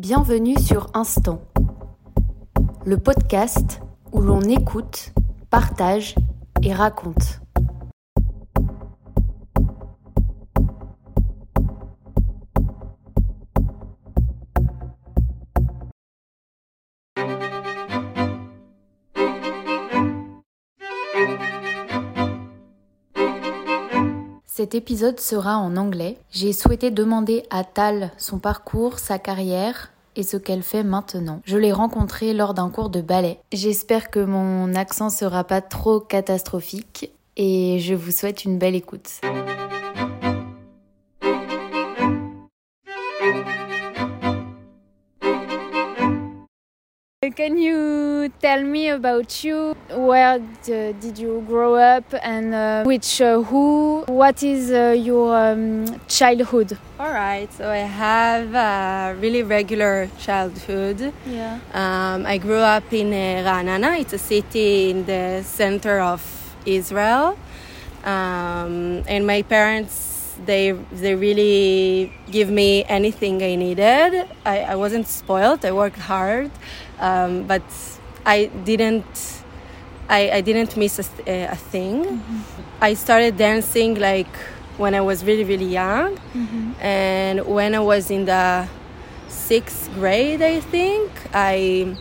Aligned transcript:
Bienvenue 0.00 0.58
sur 0.58 0.86
Instant, 0.94 1.42
le 2.86 2.96
podcast 2.96 3.82
où 4.12 4.22
l'on 4.22 4.40
écoute, 4.40 5.12
partage 5.50 6.14
et 6.62 6.72
raconte. 6.72 7.42
Cet 24.60 24.74
épisode 24.74 25.18
sera 25.20 25.56
en 25.56 25.74
anglais. 25.78 26.18
J'ai 26.30 26.52
souhaité 26.52 26.90
demander 26.90 27.44
à 27.48 27.64
Tal 27.64 28.10
son 28.18 28.38
parcours, 28.38 28.98
sa 28.98 29.18
carrière 29.18 29.90
et 30.16 30.22
ce 30.22 30.36
qu'elle 30.36 30.62
fait 30.62 30.82
maintenant. 30.82 31.40
Je 31.46 31.56
l'ai 31.56 31.72
rencontrée 31.72 32.34
lors 32.34 32.52
d'un 32.52 32.68
cours 32.68 32.90
de 32.90 33.00
ballet. 33.00 33.40
J'espère 33.52 34.10
que 34.10 34.20
mon 34.20 34.74
accent 34.74 35.08
sera 35.08 35.44
pas 35.44 35.62
trop 35.62 35.98
catastrophique 35.98 37.10
et 37.38 37.78
je 37.78 37.94
vous 37.94 38.10
souhaite 38.10 38.44
une 38.44 38.58
belle 38.58 38.74
écoute. 38.74 39.22
Can 47.40 47.56
you 47.56 48.30
tell 48.42 48.62
me 48.62 48.90
about 48.90 49.42
you? 49.42 49.74
Where 49.88 50.40
did 50.62 51.16
you 51.16 51.42
grow 51.48 51.74
up 51.74 52.04
and 52.22 52.54
uh, 52.54 52.84
which 52.84 53.22
uh, 53.22 53.40
who? 53.40 54.04
What 54.08 54.42
is 54.42 54.70
uh, 54.70 54.94
your 54.94 55.34
um, 55.34 55.86
childhood? 56.06 56.76
All 56.98 57.10
right, 57.10 57.50
so 57.54 57.70
I 57.70 57.78
have 57.78 58.54
a 58.54 59.18
really 59.18 59.42
regular 59.42 60.10
childhood. 60.18 61.14
Yeah. 61.24 61.60
Um, 61.72 62.26
I 62.26 62.36
grew 62.36 62.60
up 62.76 62.92
in 62.92 63.08
uh, 63.08 63.48
Ra'anana. 63.48 63.98
It's 63.98 64.12
a 64.12 64.18
city 64.18 64.90
in 64.90 65.06
the 65.06 65.42
center 65.42 65.98
of 65.98 66.20
Israel, 66.66 67.38
um, 68.04 69.02
and 69.08 69.26
my 69.26 69.40
parents 69.40 70.10
they 70.44 70.72
they 70.92 71.14
really 71.14 72.12
give 72.30 72.50
me 72.50 72.84
anything 72.84 73.42
I 73.42 73.54
needed. 73.54 74.28
I, 74.44 74.60
I 74.60 74.76
wasn't 74.76 75.06
spoiled. 75.06 75.64
I 75.64 75.72
worked 75.72 75.98
hard, 75.98 76.50
um, 77.00 77.44
but 77.44 77.62
I 78.26 78.46
didn't. 78.64 79.42
I, 80.08 80.30
I 80.38 80.40
didn't 80.40 80.76
miss 80.76 80.98
a, 80.98 81.44
a 81.44 81.56
thing. 81.56 82.20
I 82.80 82.94
started 82.94 83.36
dancing 83.36 83.94
like 83.94 84.34
when 84.76 84.94
I 84.94 85.00
was 85.00 85.24
really 85.24 85.44
really 85.44 85.66
young, 85.66 86.18
and 86.80 87.46
when 87.46 87.74
I 87.74 87.80
was 87.80 88.10
in 88.10 88.24
the 88.24 88.66
sixth 89.28 89.92
grade, 89.94 90.42
I 90.42 90.60
think 90.60 91.10
I 91.32 91.96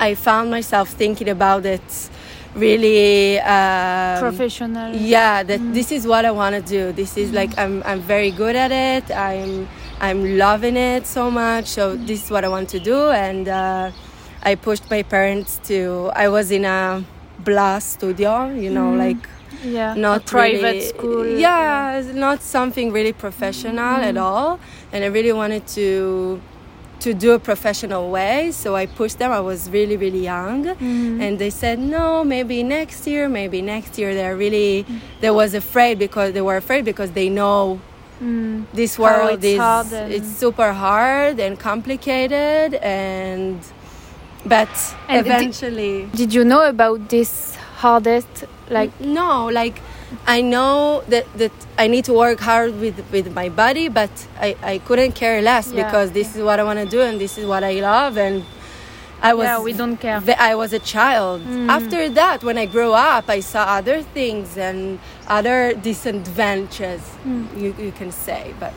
I 0.00 0.14
found 0.14 0.50
myself 0.50 0.90
thinking 0.90 1.28
about 1.28 1.66
it 1.66 2.10
really 2.54 3.38
um, 3.40 4.18
Professional. 4.20 4.94
yeah 4.94 5.42
that 5.42 5.60
mm-hmm. 5.60 5.72
this 5.72 5.92
is 5.92 6.06
what 6.06 6.24
i 6.24 6.30
want 6.30 6.54
to 6.54 6.62
do. 6.62 6.92
This 6.92 7.16
is 7.16 7.32
like 7.32 7.50
mm-hmm. 7.50 7.82
i'm 7.84 7.98
i'm 7.98 8.00
very 8.00 8.30
good 8.30 8.56
at 8.56 8.72
it. 8.72 9.10
I'm 9.14 9.68
i'm 10.00 10.38
loving 10.38 10.76
it 10.76 11.06
so 11.06 11.30
much. 11.30 11.66
So 11.66 11.96
mm-hmm. 11.96 12.06
this 12.06 12.24
is 12.24 12.30
what 12.30 12.44
i 12.44 12.48
want 12.48 12.68
to 12.70 12.80
do. 12.80 13.10
And 13.10 13.48
uh, 13.48 13.90
i 14.42 14.54
pushed 14.54 14.88
my 14.90 15.02
parents 15.02 15.60
to 15.64 16.10
i 16.14 16.28
was 16.28 16.50
in 16.52 16.64
a 16.64 17.04
blast 17.40 17.94
studio 17.94 18.48
you 18.50 18.70
know 18.70 18.92
like 18.94 19.28
Yeah. 19.64 19.94
not 19.94 20.26
private 20.26 20.62
really- 20.62 20.80
school. 20.80 21.26
yeah 21.26 21.98
it's 21.98 22.14
not 22.14 22.42
something 22.42 22.92
really 22.92 23.12
professional 23.12 23.96
at 24.10 24.16
all. 24.16 24.60
And 24.92 25.02
i 25.04 25.08
really 25.08 25.32
wanted 25.32 25.66
to 25.78 26.40
to 27.00 27.14
do 27.14 27.32
a 27.32 27.38
professional 27.38 28.10
way 28.10 28.50
so 28.52 28.74
i 28.74 28.84
pushed 28.86 29.18
them 29.18 29.30
i 29.32 29.40
was 29.40 29.70
really 29.70 29.96
really 29.96 30.24
young 30.24 30.64
Mm-hmm. 30.64 31.20
and 31.20 31.38
they 31.38 31.50
said 31.50 31.78
no 31.78 32.24
maybe 32.24 32.62
next 32.62 33.06
year 33.06 33.28
maybe 33.28 33.62
next 33.62 33.98
year 33.98 34.14
they're 34.14 34.36
really 34.36 34.84
they 35.20 35.30
was 35.30 35.54
afraid 35.54 35.98
because 35.98 36.32
they 36.32 36.40
were 36.42 36.56
afraid 36.56 36.84
because 36.84 37.10
they 37.12 37.28
know 37.28 37.80
Mm. 38.20 38.64
this 38.74 38.98
world 38.98 39.44
is 39.44 39.60
and- 39.60 40.12
it's 40.12 40.26
super 40.44 40.72
hard 40.72 41.38
and 41.38 41.56
complicated 41.70 42.74
and 42.82 43.60
but 44.44 44.68
And 45.08 45.24
eventually 45.24 46.08
Did 46.20 46.34
you 46.34 46.44
know 46.44 46.62
about 46.66 47.08
this 47.08 47.54
hardest 47.76 48.44
like 48.70 48.90
no 49.00 49.46
like 49.60 49.76
i 50.26 50.40
know 50.40 51.02
that 51.08 51.26
that 51.36 51.52
i 51.78 51.86
need 51.86 52.04
to 52.04 52.12
work 52.12 52.40
hard 52.40 52.72
with 52.80 52.96
with 53.12 53.34
my 53.34 53.48
body 53.48 53.88
but 53.88 54.10
i 54.40 54.56
i 54.62 54.78
couldn't 54.78 55.12
care 55.12 55.42
less 55.42 55.72
Yeah, 55.72 55.84
because 55.84 56.12
this 56.12 56.34
is 56.36 56.42
what 56.42 56.58
i 56.60 56.64
want 56.64 56.78
to 56.78 56.86
do 56.86 57.00
and 57.02 57.20
this 57.20 57.36
is 57.38 57.44
what 57.46 57.62
i 57.64 57.74
love 57.80 58.16
and 58.16 58.44
i 59.22 59.34
was 59.34 59.44
Yeah, 59.46 59.60
we 59.62 59.72
don't 59.72 59.96
care. 59.96 60.22
i 60.38 60.54
was 60.54 60.72
a 60.72 60.78
child 60.78 61.40
Mm. 61.42 61.68
after 61.68 62.08
that 62.20 62.42
when 62.42 62.56
i 62.58 62.66
grew 62.66 62.92
up 62.92 63.28
i 63.28 63.40
saw 63.40 63.62
other 63.78 64.02
things 64.02 64.56
and 64.56 64.98
other 65.26 65.74
disadventures 65.74 67.02
Mm. 67.26 67.44
you, 67.60 67.74
you 67.78 67.92
can 67.92 68.10
say 68.12 68.54
but 68.60 68.74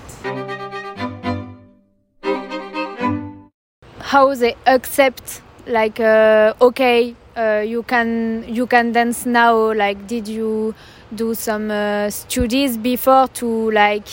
how 4.00 4.34
they 4.36 4.56
accept 4.66 5.42
like 5.68 6.00
uh, 6.00 6.54
okay 6.62 7.16
uh, 7.36 7.64
you 7.66 7.84
can 7.84 8.44
you 8.48 8.68
can 8.68 8.92
dance 8.92 9.26
now 9.26 9.74
like 9.74 10.08
did 10.08 10.28
you 10.28 10.76
do 11.16 11.34
some 11.34 11.72
uh, 11.72 12.10
studies 12.10 12.78
before 12.78 13.28
to 13.30 13.72
like 13.72 14.08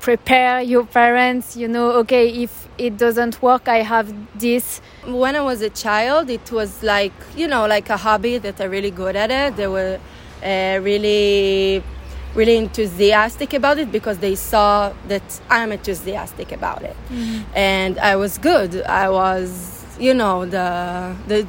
prepare 0.00 0.60
your 0.60 0.84
parents 0.84 1.56
you 1.56 1.66
know 1.66 1.90
okay 1.92 2.28
if 2.42 2.68
it 2.76 2.96
doesn't 2.98 3.40
work 3.40 3.68
i 3.68 3.78
have 3.78 4.12
this 4.38 4.80
when 5.06 5.36
I 5.36 5.40
was 5.42 5.60
a 5.62 5.70
child, 5.70 6.30
it 6.30 6.50
was 6.50 6.82
like 6.82 7.12
you 7.36 7.46
know, 7.46 7.66
like 7.66 7.90
a 7.90 7.96
hobby 7.96 8.38
that 8.38 8.60
I'm 8.60 8.70
really 8.70 8.90
good 8.90 9.16
at 9.16 9.30
it. 9.30 9.56
They 9.56 9.66
were 9.66 9.98
uh, 10.42 10.80
really, 10.82 11.82
really 12.34 12.56
enthusiastic 12.56 13.52
about 13.54 13.78
it 13.78 13.92
because 13.92 14.18
they 14.18 14.34
saw 14.34 14.92
that 15.08 15.40
I'm 15.50 15.72
enthusiastic 15.72 16.52
about 16.52 16.82
it, 16.82 16.96
and 17.54 17.98
I 17.98 18.16
was 18.16 18.38
good. 18.38 18.82
I 18.82 19.10
was, 19.10 19.83
you 19.98 20.14
know, 20.14 20.44
the 20.46 21.14
the 21.28 21.46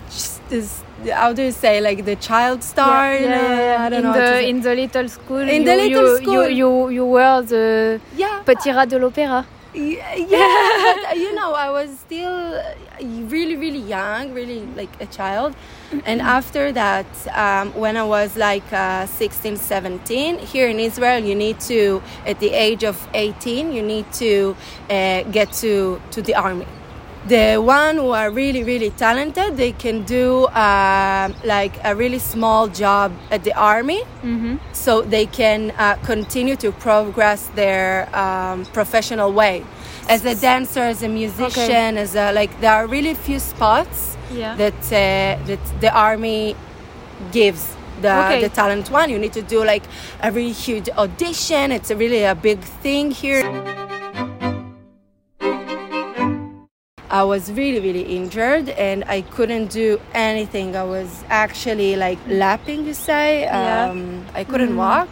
this, 0.49 0.83
how 1.13 1.33
do 1.33 1.43
you 1.43 1.51
say 1.51 1.81
like 1.81 2.05
the 2.05 2.15
child 2.15 2.63
star? 2.63 3.19
know? 3.19 3.77
I 3.79 3.89
don't 3.89 3.99
in 3.99 4.03
know. 4.05 4.13
the 4.13 4.47
in 4.47 4.61
the 4.61 4.75
little 4.75 5.07
school 5.09 5.37
In 5.37 5.61
you, 5.61 5.65
the 5.65 5.75
little 5.75 5.89
you, 5.89 6.17
school. 6.17 6.47
you 6.49 6.55
you 6.55 6.89
you 6.89 7.05
were 7.05 7.41
the 7.41 7.99
yeah, 8.15 8.41
petit 8.45 8.71
rat 8.71 8.89
de 8.89 8.97
l'opéra 8.99 9.45
Yeah, 9.75 10.15
yeah 10.15 10.95
but, 11.03 11.17
you 11.23 11.35
know, 11.35 11.53
I 11.53 11.69
was 11.69 11.99
still 11.99 12.63
really, 13.01 13.57
really 13.57 13.79
young, 13.79 14.33
really 14.33 14.65
like 14.75 14.89
a 15.01 15.05
child. 15.05 15.53
And 16.05 16.21
after 16.21 16.71
that, 16.71 17.05
um, 17.35 17.73
when 17.73 17.97
I 17.97 18.03
was 18.03 18.37
like 18.37 18.63
uh, 18.71 19.05
16, 19.05 19.57
17, 19.57 20.39
here 20.39 20.69
in 20.69 20.79
Israel, 20.79 21.19
you 21.23 21.35
need 21.35 21.59
to, 21.61 22.01
at 22.25 22.39
the 22.39 22.51
age 22.51 22.83
of 22.83 22.95
18, 23.13 23.73
you 23.73 23.81
need 23.81 24.11
to 24.13 24.55
uh, 24.89 25.23
get 25.23 25.51
to, 25.53 26.01
to 26.11 26.21
the 26.21 26.35
army. 26.35 26.65
The 27.27 27.57
one 27.57 27.95
who 27.97 28.11
are 28.11 28.29
really, 28.29 28.63
really 28.63 28.91
talented, 28.91 29.57
they 29.57 29.71
can 29.71 30.03
do 30.03 30.45
uh, 30.45 31.29
like 31.43 31.73
a 31.83 31.95
really 31.95 32.19
small 32.19 32.67
job 32.67 33.11
at 33.31 33.43
the 33.43 33.53
army. 33.57 34.03
So 34.73 35.01
they 35.01 35.25
can 35.25 35.71
uh, 35.71 35.95
continue 36.03 36.55
to 36.57 36.71
progress 36.71 37.47
their 37.55 38.15
um, 38.15 38.65
professional 38.65 39.31
way. 39.31 39.63
As 40.07 40.23
a 40.23 40.35
dancer 40.35 40.81
as 40.81 41.01
a 41.01 41.07
musician 41.09 41.97
as 41.97 42.15
a 42.15 42.31
like 42.31 42.51
there 42.61 42.71
are 42.71 42.85
really 42.85 43.15
few 43.15 43.39
spots 43.39 44.15
Yeah. 44.31 44.53
that 44.55 44.79
uh, 44.93 45.45
that 45.47 45.59
the 45.81 45.89
army 45.91 46.55
gives 47.31 47.73
the, 48.01 48.13
Okay. 48.25 48.41
the 48.41 48.49
talent 48.49 48.91
one. 48.91 49.09
You 49.09 49.17
need 49.17 49.33
to 49.33 49.41
do 49.41 49.63
like 49.65 49.83
a 50.21 50.31
really 50.31 50.51
huge 50.53 50.89
audition. 50.95 51.71
It's 51.71 51.89
a 51.89 51.95
really 51.95 52.23
a 52.23 52.35
big 52.35 52.59
thing 52.83 53.09
here 53.11 53.43
I 57.21 57.23
was 57.23 57.43
really, 57.59 57.79
really 57.87 58.05
injured 58.19 58.67
and 58.87 58.99
I 59.17 59.21
couldn't 59.35 59.67
do 59.83 60.01
anything. 60.13 60.75
I 60.75 60.83
was 60.83 61.09
actually 61.43 61.95
like 61.95 62.19
lapping, 62.27 62.85
you 62.85 62.93
say. 62.93 63.43
Yeah. 63.43 63.89
Um, 63.89 64.25
I 64.33 64.43
couldn't 64.43 64.75
walk. 64.75 65.07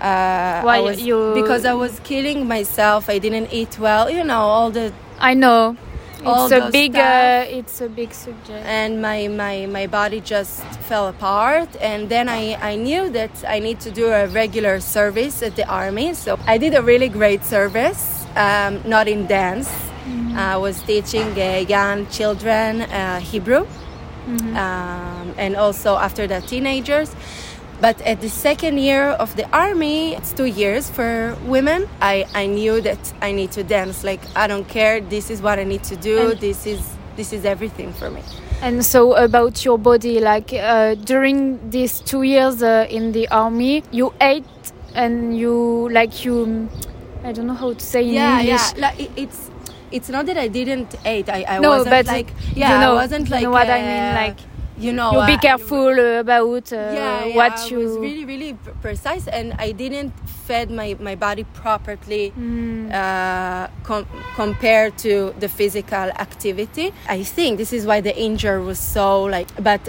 Uh, 0.00 0.62
Why 0.68 0.76
I 0.76 0.80
was, 0.88 1.02
you- 1.08 1.32
Because 1.40 1.64
I 1.64 1.74
was 1.74 1.94
killing 2.10 2.46
myself. 2.46 3.02
I 3.08 3.18
didn't 3.18 3.48
eat 3.52 3.72
well. 3.86 4.04
You 4.18 4.24
know 4.32 4.42
all 4.56 4.70
the 4.78 4.86
i 5.30 5.34
know 5.34 5.76
it's 6.24 6.52
a 6.52 6.70
big 6.78 6.92
uh, 6.96 7.44
it's 7.58 7.80
a 7.80 7.88
big 7.88 8.10
subject 8.12 8.64
and 8.80 9.00
my, 9.08 9.28
my, 9.28 9.66
my 9.66 9.86
body 9.86 10.20
just 10.20 10.62
fell 10.88 11.06
apart 11.08 11.68
and 11.80 12.08
then 12.08 12.28
I, 12.28 12.42
I 12.70 12.76
knew 12.76 13.04
that 13.10 13.34
I 13.46 13.58
need 13.58 13.78
to 13.86 13.90
do 13.90 14.06
a 14.10 14.26
regular 14.28 14.80
service 14.80 15.42
at 15.42 15.54
the 15.56 15.66
army 15.68 16.14
so 16.14 16.38
I 16.46 16.58
did 16.58 16.74
a 16.74 16.82
really 16.82 17.08
great 17.08 17.42
service 17.44 18.24
um, 18.36 18.72
not 18.94 19.06
in 19.08 19.26
dance 19.26 19.68
I 20.36 20.56
was 20.56 20.80
teaching 20.82 21.28
uh, 21.38 21.64
young 21.68 22.06
children 22.08 22.82
uh, 22.82 23.20
Hebrew 23.20 23.66
um, 24.54 25.34
and 25.36 25.56
also 25.56 25.96
after 25.96 26.26
that 26.26 26.46
teenagers 26.46 27.14
But 27.82 28.00
at 28.02 28.20
the 28.20 28.28
second 28.28 28.78
year 28.78 29.08
of 29.18 29.34
the 29.34 29.44
army, 29.50 30.14
it's 30.14 30.32
two 30.32 30.44
years 30.44 30.88
for 30.88 31.36
women. 31.46 31.88
I, 32.00 32.26
I 32.32 32.46
knew 32.46 32.80
that 32.80 33.12
I 33.20 33.32
need 33.32 33.50
to 33.52 33.64
dance. 33.64 34.04
Like 34.04 34.20
I 34.36 34.46
don't 34.46 34.68
care. 34.68 35.00
This 35.00 35.30
is 35.30 35.42
what 35.42 35.58
I 35.58 35.64
need 35.64 35.82
to 35.90 35.96
do. 35.96 36.30
And- 36.30 36.38
this 36.40 36.64
is 36.64 36.80
this 37.16 37.32
is 37.32 37.44
everything 37.44 37.92
for 37.92 38.08
me. 38.08 38.22
And 38.62 38.84
so 38.86 39.14
about 39.14 39.64
your 39.64 39.78
body, 39.78 40.20
like 40.20 40.52
uh, 40.52 40.94
during 40.94 41.58
these 41.70 41.98
two 41.98 42.22
years 42.22 42.62
uh, 42.62 42.86
in 42.88 43.10
the 43.10 43.26
army, 43.30 43.82
you 43.90 44.14
ate 44.20 44.46
and 44.94 45.36
you 45.36 45.88
like 45.90 46.24
you, 46.24 46.68
I 47.24 47.32
don't 47.32 47.48
know 47.48 47.54
how 47.58 47.72
to 47.72 47.84
say 47.84 48.06
in 48.06 48.14
yeah, 48.14 48.38
English. 48.38 48.60
yeah. 48.76 48.80
Like 48.86 49.00
it, 49.00 49.10
it's 49.16 49.50
it's 49.92 50.08
not 50.08 50.26
that 50.26 50.36
I 50.38 50.48
didn't 50.48 50.94
eat. 51.06 51.28
I, 51.28 51.44
I 51.48 51.58
No, 51.58 51.70
wasn't 51.70 51.90
but 51.90 52.06
like 52.06 52.28
you 52.30 52.60
yeah, 52.62 52.80
know- 52.80 52.92
I 52.92 53.02
wasn't 53.02 53.26
you 53.28 53.32
like 53.34 53.42
know 53.44 53.50
what 53.50 53.68
I 53.70 53.80
mean, 53.82 54.02
uh, 54.02 54.14
like, 54.22 54.38
you 54.78 54.92
know 54.92 55.12
You 55.12 55.26
be 55.26 55.34
uh, 55.34 55.38
careful 55.48 55.88
uh, 56.00 56.20
about 56.20 56.72
uh, 56.72 56.76
yeah, 56.76 57.24
yeah, 57.26 57.36
what 57.36 57.52
I 57.58 57.66
you. 57.66 57.78
was 57.78 57.98
really 57.98 58.24
really 58.24 58.54
precise 58.80 59.28
and 59.28 59.52
I 59.58 59.72
didn't 59.72 60.12
fed 60.46 60.70
my 60.70 60.96
my 61.08 61.14
body 61.14 61.44
properly 61.62 62.32
Mm. 62.36 62.90
uh, 62.92 63.68
com- 63.84 64.06
compared 64.34 64.96
to 65.06 65.34
the 65.38 65.48
physical 65.48 66.06
activity. 66.26 66.92
I 67.08 67.22
think 67.22 67.58
this 67.58 67.72
is 67.72 67.86
why 67.86 68.00
the 68.00 68.14
injury 68.18 68.62
was 68.64 68.78
so 68.78 69.24
like 69.24 69.48
but 69.62 69.80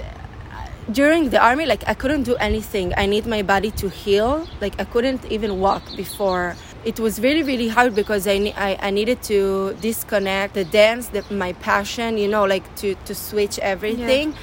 during 0.92 1.30
the 1.30 1.40
army 1.40 1.66
like 1.66 1.82
i 1.88 1.94
couldn't 1.94 2.24
do 2.24 2.36
anything 2.50 2.94
i 2.98 3.06
need 3.06 3.26
my 3.26 3.42
body 3.42 3.72
to 3.72 3.88
heal 3.88 4.46
like 4.60 4.76
i 4.82 4.84
couldn't 4.84 5.24
even 5.32 5.52
walk 5.62 5.82
before 5.96 6.56
it 6.86 7.00
was 7.00 7.20
really 7.22 7.44
really 7.44 7.68
hard 7.68 7.96
because 7.96 8.28
i, 8.28 8.54
I, 8.58 8.78
I 8.82 8.90
needed 8.90 9.22
to 9.24 9.76
disconnect 9.82 10.54
the 10.54 10.66
dance 10.66 11.08
the, 11.08 11.24
my 11.34 11.54
passion 11.54 12.18
you 12.18 12.28
know 12.28 12.44
like 12.46 12.76
to, 12.78 12.96
to 13.06 13.16
switch 13.16 13.60
everything. 13.60 14.34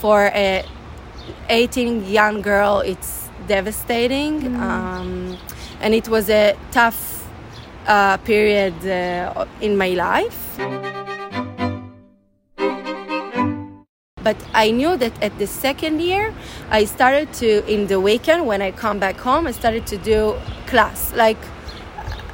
For 0.00 0.30
a 0.34 0.64
18 1.50 2.06
young 2.06 2.40
girl 2.40 2.80
it's 2.80 3.28
devastating. 3.46 4.56
Um, 4.56 5.36
and 5.80 5.94
it 5.94 6.08
was 6.08 6.30
a 6.30 6.56
tough 6.70 7.28
uh, 7.86 8.16
period 8.18 8.74
uh, 8.86 9.46
in 9.60 9.76
my 9.76 9.90
life. 9.90 10.56
But 14.22 14.36
I 14.52 14.70
knew 14.70 14.96
that 14.98 15.14
at 15.22 15.38
the 15.38 15.46
second 15.46 16.00
year, 16.00 16.34
I 16.70 16.84
started 16.84 17.32
to 17.34 17.66
in 17.66 17.86
the 17.86 17.98
weekend 17.98 18.46
when 18.46 18.60
I 18.60 18.70
come 18.70 18.98
back 18.98 19.16
home, 19.16 19.46
I 19.46 19.52
started 19.52 19.86
to 19.86 19.96
do 19.96 20.36
class. 20.66 21.12
Like 21.14 21.38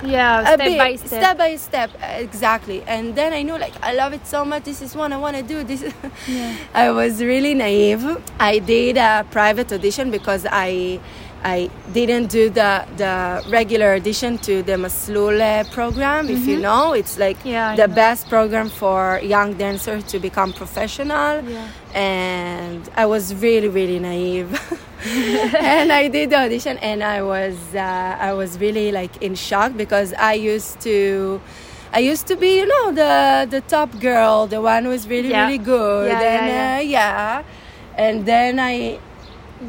yeah, 0.04 0.44
step 0.44 0.58
bit, 0.58 0.78
by 0.78 0.96
step. 0.96 1.08
step 1.08 1.38
by 1.38 1.56
step, 1.56 1.90
exactly. 2.18 2.82
And 2.86 3.14
then 3.14 3.32
I 3.32 3.42
knew 3.42 3.58
like 3.58 3.74
I 3.82 3.92
love 3.94 4.12
it 4.12 4.26
so 4.26 4.44
much. 4.44 4.64
This 4.64 4.82
is 4.82 4.94
what 4.94 5.12
I 5.12 5.16
want 5.16 5.36
to 5.36 5.42
do. 5.42 5.62
This, 5.64 5.82
Yeah. 6.28 6.54
I 6.74 6.90
was 6.90 7.22
really 7.22 7.54
naive. 7.54 8.04
I 8.38 8.58
did 8.58 8.96
a 8.96 9.24
private 9.30 9.72
audition 9.72 10.10
because 10.10 10.46
I. 10.50 11.00
I 11.44 11.70
didn't 11.92 12.26
do 12.28 12.50
the, 12.50 12.84
the 12.96 13.44
regular 13.50 13.94
audition 13.94 14.36
to 14.38 14.64
the 14.64 14.72
Maslul 14.72 15.70
program. 15.70 16.28
If 16.28 16.44
you 16.46 16.58
know, 16.58 16.92
it's 16.92 17.18
like 17.18 17.36
Mm-hmm. 17.38 17.48
Yeah, 17.48 17.76
the 17.76 17.86
know. 17.86 17.94
best 17.94 18.28
program 18.28 18.68
for 18.68 19.20
young 19.22 19.52
dancers 19.54 20.02
to 20.04 20.18
become 20.18 20.52
professional 20.54 21.44
Yeah. 21.44 21.68
and 21.94 22.88
I 22.96 23.06
was 23.06 23.32
really 23.34 23.68
really 23.68 24.00
naive 24.00 24.50
and 25.04 25.92
I 25.92 26.08
did 26.08 26.30
the 26.30 26.36
audition 26.36 26.78
and 26.78 27.02
I 27.02 27.22
was 27.22 27.56
uh, 27.74 28.16
I 28.18 28.32
was 28.32 28.58
really 28.58 28.90
like 28.92 29.22
in 29.22 29.34
shock 29.34 29.76
because 29.76 30.12
I 30.14 30.34
used 30.34 30.80
to 30.82 31.40
I 31.92 31.98
used 32.00 32.26
to 32.28 32.36
be 32.36 32.56
you 32.58 32.66
know 32.66 32.92
the 32.92 33.46
the 33.50 33.60
top 33.60 33.98
girl 34.00 34.46
the 34.46 34.60
one 34.60 34.84
who 34.84 34.90
was 34.90 35.06
really 35.08 35.28
Yeah. 35.30 35.44
really 35.46 35.58
good 35.58 36.08
Yeah, 36.08 36.22
yeah, 36.22 36.36
and 36.36 36.48
uh, 36.48 36.90
yeah 36.90 37.42
and 37.96 38.26
then 38.26 38.58
I 38.58 38.98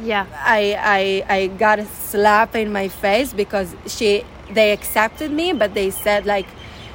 Yeah. 0.04 0.26
I, 0.44 1.24
I 1.28 1.34
I 1.36 1.46
got 1.48 1.78
a 1.78 1.86
slap 1.86 2.54
in 2.54 2.72
my 2.72 2.88
face 2.88 3.32
because 3.32 3.74
she 3.86 4.24
they 4.52 4.72
accepted 4.72 5.30
me 5.32 5.52
but 5.52 5.74
they 5.74 5.90
said 5.90 6.26
like 6.26 6.46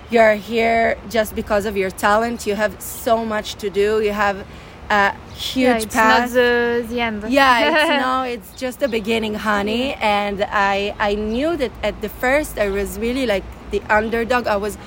you're 0.10 0.36
here 0.36 0.98
just 1.10 1.36
because 1.36 1.66
of 1.66 1.76
your 1.76 1.90
talent 1.92 2.46
you 2.46 2.56
have 2.56 2.80
so 2.82 3.26
much 3.26 3.56
to 3.56 3.70
do 3.70 4.02
you 4.02 4.12
have 4.14 4.46
a 4.90 5.16
huge 5.36 5.66
yeah, 5.66 5.78
it's 5.78 5.96
path. 5.96 6.30
not 6.30 6.34
the, 6.34 6.86
the 6.90 7.00
end. 7.02 7.24
yeah 7.30 7.70
it's 7.70 7.90
no 8.06 8.24
it's 8.24 8.60
just 8.60 8.80
the 8.80 8.88
beginning 8.88 9.36
honey. 9.36 9.94
And 9.96 10.44
i 10.44 10.96
i 11.00 11.16
knew 11.16 11.58
that 11.58 11.72
at 11.84 12.02
the 12.02 12.10
first 12.10 12.58
i 12.58 12.70
was 12.70 13.00
really 13.00 13.26
like 13.26 13.44
the 13.72 13.82
underdog. 13.90 14.48
I 14.48 14.58
was 14.58 14.78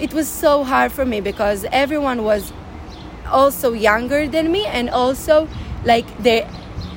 it 0.00 0.12
was 0.12 0.28
so 0.28 0.64
hard 0.64 0.92
for 0.92 1.04
me 1.04 1.20
because 1.20 1.64
everyone 1.72 2.22
was 2.24 2.52
also 3.26 3.72
younger 3.72 4.28
than 4.28 4.50
me 4.52 4.64
and 4.66 4.88
also 4.90 5.48
like 5.84 6.06
they 6.22 6.46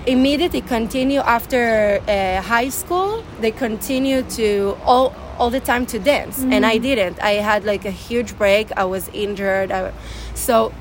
immediately 0.07 0.61
continue 0.61 1.19
after 1.19 2.01
uh, 2.07 2.41
high 2.41 2.69
school 2.69 3.23
they 3.39 3.51
continue 3.51 4.23
to 4.23 4.75
all 4.83 5.13
all 5.41 5.49
the 5.49 5.59
time 5.59 5.87
to 5.87 5.97
dance. 5.97 6.43
And 6.43 6.63
i 6.65 6.77
didn't. 6.77 7.19
I 7.19 7.33
had 7.41 7.65
like 7.65 7.83
a 7.85 7.91
huge 7.91 8.37
break. 8.37 8.71
I 8.77 8.85
was 8.85 9.09
injured. 9.09 9.71
I, 9.71 9.91
so 10.35 10.71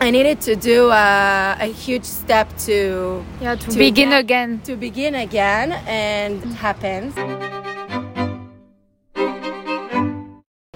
i 0.00 0.10
needed 0.10 0.40
to 0.40 0.54
do 0.56 0.90
a, 0.90 1.56
a 1.60 1.66
huge 1.66 2.04
step 2.04 2.48
to 2.58 3.24
Yeah, 3.40 3.56
to, 3.56 3.70
To 3.70 3.78
begin 3.78 4.10
get- 4.10 4.20
again. 4.20 4.60
to 4.64 4.76
begin 4.76 5.14
again 5.14 5.72
and 5.86 6.42
it 6.42 6.54
happens 6.54 7.14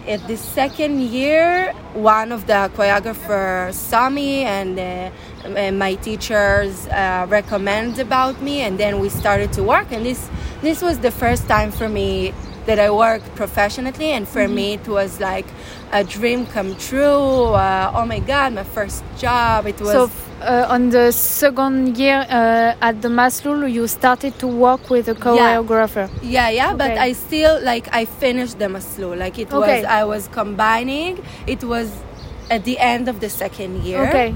at 0.09 0.27
the 0.27 0.37
second 0.37 1.01
year 1.01 1.73
one 1.95 2.33
of 2.33 2.47
the 2.47 2.71
choreographers 2.75 3.75
saw 3.75 4.11
me 4.11 4.43
and 4.43 4.79
uh, 4.79 5.11
and 5.57 5.79
my 5.79 5.95
teachers 5.95 6.87
uh, 6.89 7.27
recommend 7.29 7.99
about 7.99 8.41
me 8.43 8.61
and 8.63 8.79
then 8.79 8.99
we 9.01 9.09
started 9.09 9.53
to 9.53 9.63
work 9.63 9.87
and 9.93 10.05
this 10.05 10.29
this 10.61 10.83
was 10.83 10.99
the 10.99 11.11
first 11.11 11.47
time 11.49 11.71
for 11.71 11.89
me 11.89 12.35
that 12.67 12.79
I 12.79 12.91
worked 12.91 13.35
professionally 13.35 14.13
and 14.13 14.27
for 14.29 14.47
me 14.49 14.75
it 14.75 14.87
was 14.89 15.21
like 15.21 15.47
a 15.93 16.05
dream 16.05 16.47
come 16.47 16.75
true 16.77 17.55
uh, 17.55 17.93
oh 17.95 18.07
my 18.07 18.21
god 18.21 18.53
my 18.55 18.65
first 18.65 19.03
job 19.19 19.67
it 19.67 19.81
was 19.81 19.93
So 19.93 20.11
uh, 20.43 20.67
on 20.75 20.91
the 20.91 21.13
second 21.13 21.97
year 21.99 22.27
uh, 22.29 22.75
at 22.89 23.01
the 23.03 23.09
Maslul, 23.09 23.71
you 23.71 23.87
started 23.87 24.39
to 24.41 24.47
work 24.49 24.91
with 24.91 25.09
a 25.09 25.15
choreographer. 25.15 26.09
Yeah, 26.23 26.49
yeah, 26.51 26.75
but 26.75 26.91
Okay. 26.91 26.99
I 26.99 27.13
still 27.13 27.61
like 27.63 27.89
I 27.95 28.05
finished 28.07 28.59
the 28.59 28.67
Maslul. 28.67 29.17
Like 29.17 29.39
it 29.39 29.53
Okay. 29.53 29.83
was 29.83 29.85
I 29.85 30.05
was 30.05 30.29
combining. 30.29 31.19
It 31.47 31.63
was 31.65 31.89
at 32.51 32.65
the 32.65 32.79
end 32.79 33.09
of 33.09 33.21
the 33.21 33.29
second 33.31 33.83
year. 33.85 34.03
Okay, 34.09 34.35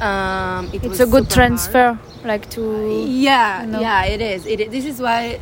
Um, 0.00 0.70
it 0.72 0.82
was 0.82 0.98
it's 0.98 1.00
a 1.00 1.06
good 1.06 1.28
transfer, 1.28 1.98
like 2.24 2.48
to. 2.50 2.62
hard. 2.62 3.08
Yeah, 3.08 3.64
you 3.64 3.70
know. 3.72 3.80
yeah, 3.80 4.04
it 4.04 4.20
is. 4.20 4.46
It, 4.46 4.70
this 4.70 4.84
is 4.86 5.00
why 5.00 5.38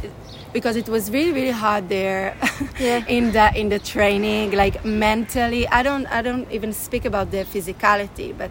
because 0.53 0.77
it 0.77 0.89
was 0.89 1.11
really 1.11 1.33
really 1.33 1.51
hard 1.65 1.89
there 1.89 2.37
Yeah. 2.81 3.05
in 3.07 3.33
the 3.33 3.47
in 3.61 3.69
the 3.69 3.79
training 3.79 4.53
like 4.53 4.85
mentally 4.85 5.67
i 5.69 5.83
don't 5.83 6.07
i 6.07 6.23
don't 6.23 6.51
even 6.51 6.73
speak 6.73 7.05
about 7.05 7.31
the 7.31 7.45
physicality 7.45 8.37
but 8.37 8.51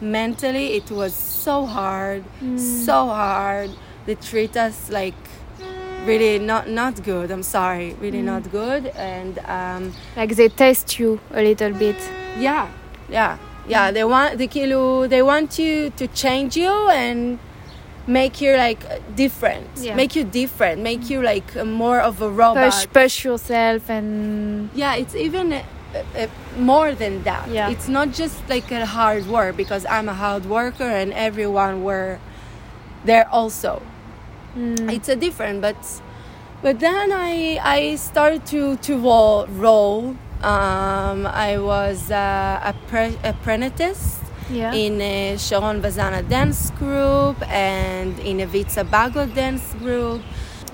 mentally 0.00 0.74
it 0.76 0.90
was 0.90 1.14
so 1.14 1.66
hard 1.66 2.22
Mm. 2.42 2.58
so 2.58 3.06
hard 3.06 3.70
they 4.06 4.14
treat 4.14 4.56
us 4.56 4.90
like 4.90 5.14
really 6.06 6.38
not 6.38 6.68
not 6.68 7.02
good 7.02 7.30
i'm 7.30 7.42
sorry 7.42 7.94
really 8.00 8.20
Mm. 8.20 8.24
not 8.32 8.50
good 8.52 8.86
and 8.96 9.38
um 9.48 9.92
Like 10.16 10.34
they 10.36 10.48
test 10.48 10.98
you 10.98 11.18
a 11.32 11.42
little 11.42 11.72
bit. 11.72 11.96
yeah 12.38 12.68
yeah 13.08 13.38
yeah 13.68 13.90
they 13.90 14.04
want 14.04 14.38
the 14.38 14.46
kilo 14.46 15.06
they 15.08 15.22
want 15.22 15.58
you 15.58 15.90
to 15.96 16.06
change 16.08 16.56
you 16.56 16.88
and 16.90 17.38
make 18.06 18.40
you 18.40 18.56
like 18.56 18.80
different 19.16 19.66
Yeah. 19.76 19.96
make 19.96 20.14
you 20.14 20.24
different 20.24 20.80
make 20.82 21.10
you 21.10 21.22
like 21.22 21.54
more 21.64 22.00
of 22.00 22.22
a 22.22 22.30
robot 22.30 22.72
Push, 22.72 22.86
push 22.92 23.24
yourself 23.24 23.90
and. 23.90 24.70
yeah 24.74 24.94
it's 24.94 25.14
even 25.14 25.52
uh, 25.52 25.62
uh, 26.16 26.26
more 26.58 26.92
than 26.94 27.22
that 27.24 27.48
Yeah. 27.48 27.68
it's 27.70 27.88
not 27.88 28.12
just 28.12 28.36
like 28.48 28.70
a 28.70 28.86
hard 28.86 29.26
work 29.26 29.56
because 29.56 29.84
i'm 29.86 30.08
a 30.08 30.14
hard 30.14 30.44
worker 30.46 30.84
and 30.84 31.12
everyone 31.12 31.82
were 31.82 32.18
there 33.04 33.26
also 33.32 33.82
Mm. 34.56 34.90
it's 34.90 35.08
a 35.10 35.16
different 35.16 35.60
but 35.60 35.76
but 36.62 36.80
then 36.80 37.12
i 37.12 37.58
i 37.62 37.94
started 37.96 38.46
to 38.46 38.76
to 38.76 38.96
roll, 38.98 39.46
roll. 39.48 40.16
um 40.42 41.26
i 41.26 41.58
was 41.58 42.10
uh, 42.10 42.70
a 42.70 42.72
pre- 42.88 43.18
apprentice 43.22 44.15
Yeah. 44.50 44.72
in 44.72 45.00
a 45.00 45.36
Sharon 45.38 45.82
Vazana 45.82 46.26
dance 46.28 46.70
group 46.70 47.36
and 47.50 48.18
in 48.20 48.40
a 48.40 48.46
Vitsa 48.46 48.84
Bago 48.84 49.26
dance 49.34 49.74
group. 49.74 50.22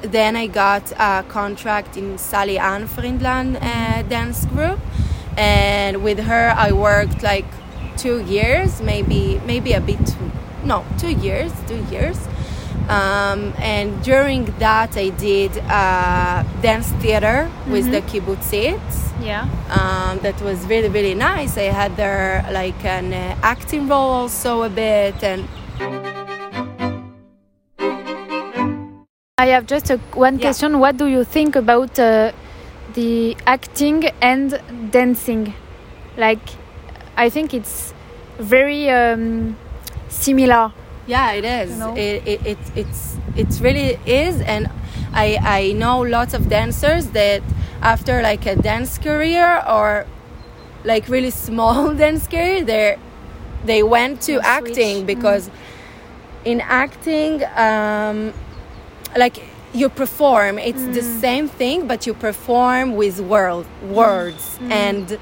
Then 0.02 0.36
I 0.36 0.46
got 0.48 0.92
a 0.98 1.24
contract 1.28 1.96
in 1.96 2.18
Sally 2.18 2.58
Ann 2.58 2.86
Friedland 2.88 3.56
uh, 3.56 4.02
dance 4.02 4.44
group, 4.46 4.80
and 5.38 6.02
with 6.02 6.18
her 6.18 6.52
I 6.56 6.72
worked 6.72 7.22
like 7.22 7.46
two 7.96 8.20
years, 8.24 8.82
maybe 8.82 9.40
maybe 9.46 9.72
a 9.72 9.80
bit, 9.80 10.16
no, 10.64 10.84
two 10.98 11.12
years, 11.12 11.52
two 11.68 11.82
years. 11.90 12.18
Um, 12.88 13.54
and 13.58 14.02
during 14.02 14.44
that 14.58 14.96
I 14.96 15.10
did 15.10 15.56
uh, 15.58 16.42
dance 16.60 16.88
theater 17.00 17.50
with 17.68 17.90
the 17.90 18.02
kibbutzits 18.02 19.02
yeah. 19.22 19.42
um, 19.70 20.18
that 20.20 20.40
was 20.42 20.64
really 20.66 20.88
really 20.88 21.14
nice 21.14 21.56
i 21.56 21.70
had 21.70 21.96
there 21.96 22.44
like 22.50 22.84
an 22.84 23.12
uh, 23.12 23.36
acting 23.42 23.88
role 23.88 24.10
also 24.10 24.62
a 24.62 24.68
bit 24.68 25.22
and 25.22 25.48
I 29.38 29.46
have 29.46 29.66
just 29.66 29.90
a, 29.90 29.96
one 30.14 30.34
Yeah. 30.34 30.42
question. 30.42 30.78
What 30.78 30.96
do 30.98 31.06
you 31.06 31.24
think 31.24 31.56
about 31.56 31.98
uh, 31.98 32.30
the 32.94 33.36
acting 33.44 34.04
and 34.20 34.60
dancing? 34.92 35.54
Like, 36.16 36.46
I 37.16 37.28
think 37.28 37.52
it's 37.52 37.92
very 38.38 38.88
um, 38.88 39.56
similar. 40.08 40.70
Yeah, 41.06 41.32
it 41.32 41.44
is. 41.44 41.70
You 41.72 41.76
know? 41.78 41.96
It, 41.96 42.26
it, 42.26 42.46
it 42.46 42.58
it's 42.76 43.16
it's 43.36 43.60
really 43.60 43.98
is, 44.06 44.40
and 44.40 44.70
I 45.12 45.38
I 45.42 45.72
know 45.72 46.00
lots 46.00 46.34
of 46.34 46.48
dancers 46.48 47.08
that 47.08 47.42
after 47.80 48.22
like 48.22 48.46
a 48.46 48.56
dance 48.56 48.98
career 48.98 49.62
or 49.68 50.06
like 50.84 51.08
really 51.08 51.30
small 51.48 51.94
dance 52.02 52.26
career, 52.28 52.64
they 52.64 52.98
they 53.64 53.82
went 53.82 54.20
to 54.22 54.32
They 54.32 54.38
switch. 54.38 54.44
acting 54.44 54.96
mm-hmm. 54.98 55.06
because 55.06 55.50
in 56.44 56.60
acting, 56.60 57.44
um, 57.56 58.32
like 59.16 59.42
you 59.72 59.88
perform. 59.88 60.58
It's 60.58 60.82
the 60.82 61.00
mm. 61.00 61.20
same 61.20 61.48
thing, 61.48 61.86
but 61.86 62.06
you 62.06 62.14
perform 62.14 62.94
with 62.94 63.20
world 63.20 63.66
words 63.82 64.56
mm-hmm. 64.56 64.64
Mm-hmm. 64.64 64.72
and 64.72 65.18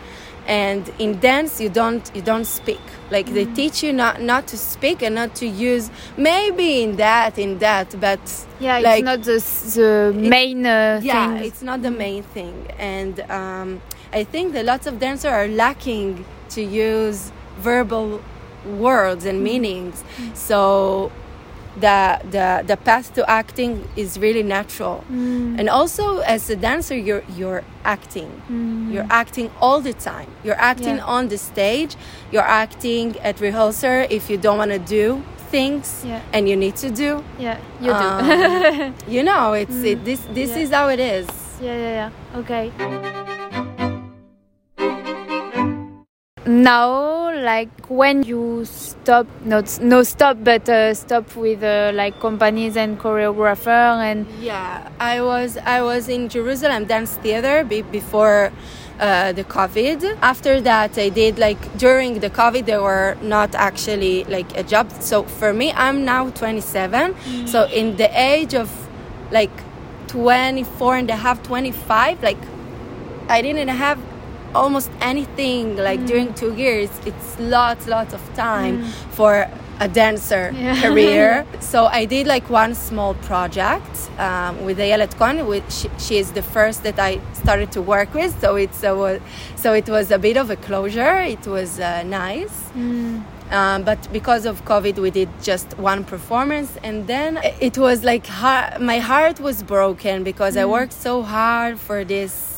and 0.50 0.92
in 0.98 1.20
dance 1.20 1.60
you 1.60 1.68
don't 1.68 2.10
you 2.14 2.20
don't 2.22 2.44
speak. 2.44 2.80
Like 3.10 3.26
they 3.32 3.44
teach 3.46 3.82
you 3.84 3.92
not 3.92 4.20
not 4.20 4.48
to 4.48 4.56
speak 4.58 5.00
and 5.02 5.14
not 5.14 5.34
to 5.36 5.46
use 5.46 5.90
maybe 6.16 6.82
in 6.82 6.96
that 6.96 7.38
in 7.38 7.58
that 7.60 7.88
but 8.00 8.20
Yeah, 8.58 8.78
it's 8.78 8.84
like 8.84 9.04
not 9.04 9.22
the, 9.22 9.38
the 9.76 10.12
main 10.36 10.66
uh, 10.66 11.00
yeah 11.02 11.34
thing. 11.34 11.44
it's 11.46 11.62
not 11.62 11.82
the 11.82 11.90
main 11.92 12.24
thing. 12.24 12.66
And 12.78 13.20
um, 13.30 13.80
i 14.12 14.24
think 14.24 14.52
that 14.54 14.64
lots 14.64 14.86
of 14.88 14.98
dancers 14.98 15.30
are 15.32 15.46
lacking 15.46 16.24
to 16.50 16.60
use 16.62 17.30
verbal 17.58 18.20
words 18.66 19.24
and 19.24 19.42
meanings. 19.44 20.02
So 20.34 21.12
the, 21.80 22.20
the 22.30 22.64
the 22.66 22.76
path 22.76 23.14
to 23.14 23.28
acting 23.28 23.88
is 23.96 24.18
really 24.18 24.42
natural 24.42 25.04
mm. 25.10 25.58
and 25.58 25.68
also 25.68 26.18
as 26.20 26.48
a 26.50 26.56
dancer 26.56 26.96
you're 26.96 27.22
you're 27.36 27.62
acting 27.84 28.30
mm. 28.50 28.92
you're 28.92 29.06
acting 29.10 29.50
all 29.60 29.80
the 29.80 29.92
time 29.94 30.28
you're 30.44 30.60
acting 30.72 30.96
Yeah. 30.96 31.14
on 31.16 31.28
the 31.28 31.38
stage 31.38 31.96
you're 32.32 32.50
acting 32.64 33.18
at 33.20 33.40
rehearsal 33.40 34.06
if 34.10 34.28
you 34.30 34.36
don't 34.36 34.58
want 34.58 34.72
to 34.72 34.78
do 34.78 35.22
things 35.50 36.04
Yeah. 36.06 36.20
and 36.32 36.48
you 36.48 36.56
need 36.56 36.76
to 36.76 36.90
do 36.90 37.24
Yeah, 37.38 37.58
you 37.80 37.92
do. 37.92 37.92
Um, 37.92 38.94
you 39.14 39.22
know 39.22 39.52
it's 39.54 39.82
it, 39.82 39.98
mm. 39.98 40.04
this 40.04 40.20
this 40.34 40.50
Yeah. 40.50 40.62
is 40.64 40.70
how 40.70 40.88
it 40.88 41.00
is 41.00 41.26
Yeah, 41.60 41.76
yeah, 41.76 41.92
yeah. 42.00 42.38
Okay. 42.40 42.72
Now, 46.46 47.19
like 47.40 47.70
when 47.88 48.22
you 48.22 48.64
stop, 48.64 49.26
not 49.44 49.80
no 49.80 50.02
stop, 50.02 50.38
but 50.42 50.68
uh, 50.68 50.94
stop 50.94 51.34
with 51.36 51.62
uh, 51.62 51.92
like 51.94 52.20
companies 52.20 52.76
and 52.76 52.98
choreographer 52.98 53.68
and 54.02 54.26
Yeah, 54.40 54.88
I 55.00 55.22
was 55.22 55.56
I 55.56 55.82
was 55.82 56.08
in 56.08 56.28
Jerusalem 56.28 56.84
Dance 56.84 57.16
Theater 57.16 57.64
be, 57.64 57.82
before 57.82 58.52
uh, 59.00 59.32
the 59.32 59.44
COVID. 59.44 60.18
After 60.20 60.60
that, 60.60 60.98
I 60.98 61.08
did 61.08 61.38
like 61.38 61.60
during 61.78 62.20
the 62.20 62.30
COVID, 62.30 62.66
there 62.66 62.82
were 62.82 63.16
not 63.22 63.54
actually 63.54 64.24
like 64.24 64.56
a 64.56 64.62
job. 64.62 64.92
So 65.00 65.24
for 65.24 65.52
me, 65.52 65.72
I'm 65.72 66.04
now 66.04 66.30
27. 66.30 67.46
So 67.46 67.64
in 67.64 67.96
the 67.96 68.10
age 68.18 68.54
of 68.54 68.70
like 69.32 69.50
24 70.08 70.96
and 70.96 71.10
a 71.10 71.16
half, 71.16 71.42
25, 71.42 72.22
like 72.22 72.38
I 73.28 73.42
didn't 73.42 73.68
have 73.68 73.98
almost 74.54 74.90
anything 75.00 75.76
like 75.76 76.04
during 76.06 76.34
two 76.34 76.54
years. 76.54 76.90
It's 77.06 77.38
lots, 77.38 77.86
lots 77.86 78.12
of 78.14 78.22
time 78.34 78.84
for 79.10 79.48
a 79.80 79.88
dancer 79.88 80.52
Yeah. 80.58 80.78
career. 80.82 81.46
so 81.60 81.86
I 81.86 82.04
did 82.04 82.26
like 82.26 82.50
one 82.50 82.74
small 82.74 83.14
project 83.14 84.10
um, 84.18 84.62
with 84.66 84.78
Ayelet 84.78 85.16
Cohen, 85.16 85.46
which 85.46 85.86
she 85.98 86.18
is 86.18 86.32
the 86.32 86.42
first 86.42 86.82
that 86.82 86.98
I 86.98 87.18
started 87.32 87.72
to 87.72 87.80
work 87.80 88.12
with. 88.12 88.38
So 88.40 88.56
it's 88.56 88.82
wa- 88.82 89.18
so 89.56 89.72
it 89.72 89.88
was 89.88 90.10
a 90.10 90.18
bit 90.18 90.36
of 90.36 90.50
a 90.50 90.56
closure. 90.56 91.16
It 91.22 91.46
was 91.46 91.80
uh, 91.80 92.02
nice. 92.02 92.54
Um, 93.50 93.82
but 93.82 93.98
because 94.12 94.46
of 94.46 94.64
COVID, 94.64 94.98
we 94.98 95.10
did 95.10 95.28
just 95.42 95.76
one 95.76 96.04
performance, 96.04 96.70
and 96.84 97.08
then 97.08 97.40
it 97.60 97.76
was 97.78 98.04
like 98.04 98.24
ha- 98.26 98.76
my 98.80 98.98
heart 99.00 99.40
was 99.40 99.64
broken 99.64 100.22
because 100.22 100.56
I 100.56 100.66
worked 100.66 100.92
so 100.92 101.22
hard 101.22 101.76
for 101.80 102.04
this 102.04 102.49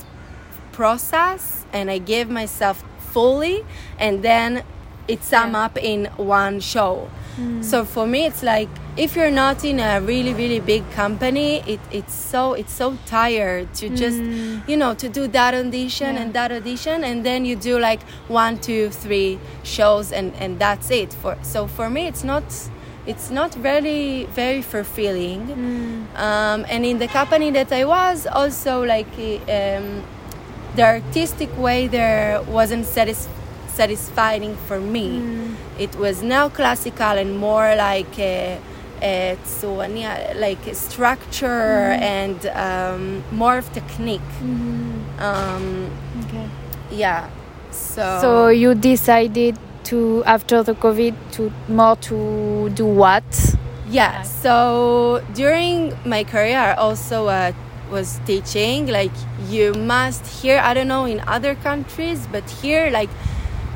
process, 0.87 1.43
and 1.73 1.89
I 1.97 1.99
give 1.99 2.27
myself 2.29 2.77
fully, 3.15 3.65
and 4.05 4.15
then 4.29 4.65
it 5.07 5.23
sum 5.23 5.55
up 5.55 5.75
in 5.79 6.01
one 6.17 6.59
show. 6.61 7.09
So 7.63 7.85
for 7.95 8.07
me, 8.07 8.21
it's 8.31 8.43
like 8.43 8.69
if 9.05 9.17
you're 9.17 9.37
not 9.45 9.65
in 9.65 9.79
a 9.81 10.01
really 10.01 10.35
really 10.43 10.61
big 10.61 10.85
company, 11.03 11.51
it, 11.73 11.81
it's 11.99 12.15
so 12.33 12.53
it's 12.61 12.75
so 12.83 12.89
tired 13.07 13.67
to 13.81 13.85
just 14.03 14.19
you 14.71 14.77
know 14.83 14.93
to 15.03 15.09
do 15.19 15.23
that 15.39 15.53
audition 15.55 16.11
Yeah. 16.15 16.23
and 16.23 16.29
that 16.39 16.51
audition, 16.59 16.99
and 17.09 17.25
then 17.29 17.41
you 17.49 17.57
do 17.57 17.75
like 17.89 18.03
one, 18.29 18.55
two, 18.69 18.91
three 19.03 19.39
shows, 19.75 20.13
and 20.13 20.29
and 20.43 20.59
that's 20.65 20.91
it. 20.91 21.11
For 21.23 21.35
so 21.43 21.61
for 21.77 21.89
me, 21.97 22.03
it's 22.11 22.25
not 22.33 22.45
it's 23.07 23.31
not 23.31 23.51
really 23.69 24.27
very 24.37 24.63
fulfilling. 24.63 25.43
Um, 26.17 26.61
and 26.73 26.85
in 26.85 26.99
the 26.99 27.09
company 27.09 27.51
that 27.59 27.71
I 27.73 27.85
was, 27.97 28.27
also 28.41 28.85
like 28.95 29.13
um, 29.49 29.87
the 30.77 30.83
artistic 30.83 31.57
way 31.59 31.87
there 31.87 32.43
wasn't 32.43 32.87
satis- 32.87 33.29
satisfying 33.69 34.57
for 34.67 34.81
me. 34.81 35.23
It 35.79 35.97
was 35.97 36.23
now 36.23 36.49
classical 36.49 37.19
and 37.19 37.37
more 37.39 37.75
like 37.77 38.19
a, 38.19 38.59
a 39.03 39.37
tsuwania, 39.45 40.39
like 40.39 40.67
a 40.67 40.75
structure 40.75 41.97
and 42.01 42.47
um, 42.47 43.25
more 43.33 43.59
of 43.59 43.73
technique. 43.73 44.21
Um, 45.19 45.91
okay. 46.27 46.49
yeah. 46.91 47.29
So, 47.71 48.19
So 48.21 48.49
you 48.49 48.75
decided 48.75 49.59
to 49.85 50.23
after 50.25 50.63
the 50.63 50.75
COVID 50.75 51.15
to 51.33 51.53
more 51.69 51.97
to 51.97 52.71
do 52.71 52.87
what? 52.87 53.25
Yeah. 53.89 54.23
So 54.23 55.23
during 55.35 55.93
my 56.05 56.25
career, 56.25 56.59
I 56.59 56.75
also 56.75 57.27
uh, 57.29 57.53
was 57.93 58.19
teaching. 58.27 58.87
Like 58.89 59.13
you 59.49 59.75
must 59.75 60.27
here. 60.43 60.59
I 60.59 60.75
don't 60.75 60.89
know 60.89 61.05
in 61.05 61.21
other 61.29 61.55
countries, 61.55 62.27
but 62.33 62.49
here, 62.63 62.91
like 62.91 63.11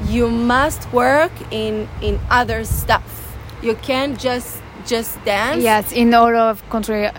you 0.08 0.28
must 0.28 0.92
work 0.92 1.32
in 1.50 1.88
in 2.02 2.18
other 2.30 2.64
stuff. 2.64 3.36
You 3.62 3.74
can't 3.76 4.18
just 4.18 4.60
just 4.86 5.22
dance. 5.24 5.62
Yes, 5.62 5.92
in 5.92 6.14
all 6.14 6.34
of 6.34 6.62
country. 6.70 7.10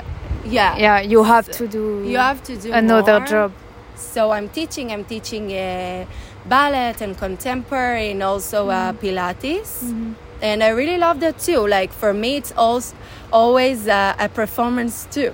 Yeah. 0.46 0.78
Yeah, 0.78 1.00
you 1.02 1.24
have 1.24 1.50
to 1.52 1.68
do. 1.68 2.04
You 2.06 2.18
have 2.18 2.42
to 2.44 2.56
do 2.58 2.72
another 2.74 3.20
more. 3.20 3.28
job. 3.28 3.52
So 3.96 4.32
I'm 4.32 4.50
teaching. 4.50 4.92
I'm 4.92 5.04
teaching 5.06 5.52
uh, 5.52 6.06
ballet 6.46 6.96
and 7.02 7.18
contemporary, 7.18 8.12
and 8.12 8.24
also 8.24 8.70
uh, 8.70 8.94
Mm-hmm. 8.94 9.06
Pilates. 9.06 10.16
And 10.42 10.64
I 10.64 10.70
really 10.70 10.98
love 10.98 11.20
that 11.22 11.40
too. 11.40 11.68
Like 11.68 11.92
for 11.92 12.14
me, 12.14 12.38
it's 12.38 12.54
also 12.56 12.96
always 13.32 13.88
uh, 13.88 14.14
a 14.20 14.30
performance 14.30 15.08
too. 15.12 15.34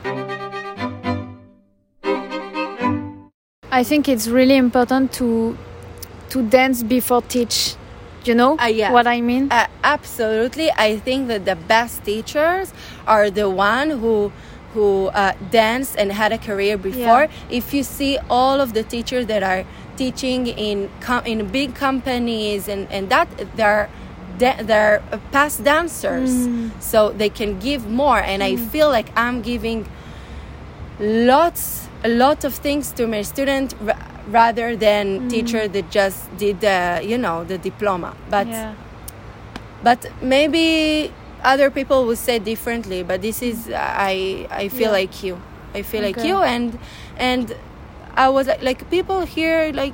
I 3.73 3.83
think 3.83 4.07
it's 4.07 4.27
really 4.27 4.55
important 4.55 5.11
to 5.13 5.57
to 6.29 6.41
dance 6.43 6.83
before 6.83 7.21
teach. 7.23 7.75
You 8.25 8.35
know 8.35 8.55
Uh, 8.57 8.67
yeah. 8.67 8.91
what 8.93 9.05
I 9.07 9.19
mean? 9.19 9.49
Uh, 9.51 9.67
absolutely, 9.83 10.71
I 10.77 10.97
think 11.05 11.27
that 11.27 11.43
the 11.43 11.55
best 11.55 12.05
teachers 12.05 12.71
are 13.05 13.29
the 13.29 13.49
one 13.49 13.89
who 14.01 14.31
who 14.73 15.07
uh, 15.07 15.33
danced 15.51 15.97
and 15.97 16.11
had 16.11 16.31
a 16.31 16.37
career 16.37 16.77
before. 16.77 17.27
If 17.49 17.73
you 17.73 17.83
see 17.83 18.17
all 18.29 18.61
of 18.61 18.73
the 18.73 18.83
teachers 18.83 19.25
that 19.25 19.43
are 19.43 19.65
teaching 19.97 20.47
in 20.47 20.89
com- 21.01 21.25
in 21.25 21.47
big 21.49 21.73
companies 21.75 22.69
and 22.69 22.87
and 22.95 23.09
that 23.09 23.27
they're 23.57 23.89
da- 24.37 24.61
they're 24.69 25.01
past 25.31 25.63
dancers, 25.63 26.31
so 26.79 27.09
they 27.11 27.29
can 27.29 27.59
give 27.59 27.89
more. 27.89 28.19
And 28.31 28.39
I 28.43 28.55
feel 28.71 28.89
like 28.97 29.09
I'm 29.17 29.41
giving 29.41 29.85
lots 30.99 31.89
a 32.03 32.09
lot 32.09 32.43
of 32.43 32.53
things 32.53 32.91
to 32.93 33.07
my 33.07 33.21
student 33.21 33.73
ra- 33.81 33.97
rather 34.27 34.75
than 34.75 35.05
mm-hmm. 35.19 35.27
teacher 35.29 35.67
that 35.67 35.89
just 35.91 36.35
did 36.37 36.59
the 36.61 37.01
you 37.03 37.17
know 37.17 37.43
the 37.43 37.57
diploma. 37.57 38.15
But 38.29 38.47
yeah. 38.47 38.73
but 39.83 40.05
maybe 40.21 41.11
other 41.43 41.69
people 41.69 42.05
will 42.05 42.15
say 42.15 42.39
differently 42.39 43.03
but 43.03 43.21
this 43.21 43.41
is 43.41 43.69
i 43.75 44.47
i 44.49 44.69
feel 44.69 44.91
Yeah. 44.91 44.99
like 45.01 45.23
you. 45.23 45.41
I 45.75 45.81
feel 45.81 46.03
like 46.03 46.23
you 46.23 46.37
and 46.37 46.77
and 47.17 47.55
i 48.15 48.29
was 48.29 48.47
like, 48.47 48.61
like 48.61 48.89
people 48.91 49.21
here 49.25 49.71
like 49.73 49.93